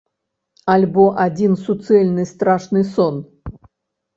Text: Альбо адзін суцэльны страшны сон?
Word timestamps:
Альбо 0.75 1.03
адзін 1.25 1.53
суцэльны 1.65 2.25
страшны 2.33 2.81
сон? 2.97 3.21